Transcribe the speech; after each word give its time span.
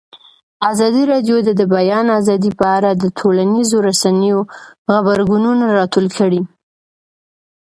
ازادي 0.71 1.03
راډیو 1.11 1.37
د 1.43 1.49
د 1.59 1.61
بیان 1.75 2.05
آزادي 2.19 2.51
په 2.59 2.65
اړه 2.77 2.91
د 2.95 3.03
ټولنیزو 3.19 3.77
رسنیو 3.89 4.39
غبرګونونه 4.93 5.65
راټول 5.77 6.07
کړي. 6.17 6.41